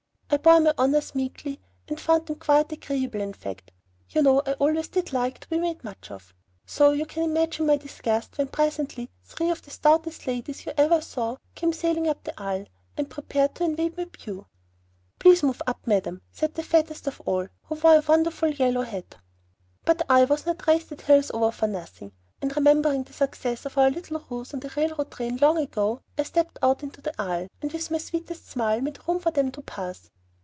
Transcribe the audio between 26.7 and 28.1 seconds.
into the aisle, and with my